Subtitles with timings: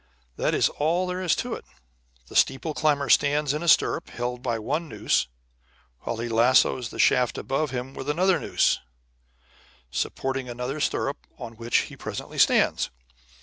[0.35, 1.63] That is all there is to it.
[2.25, 5.27] The steeple climber stands in a stirrup held by one noose
[5.99, 8.79] while he lassoes the shaft above him with another noose,
[9.91, 12.89] supporting another stirrup on which he presently stands.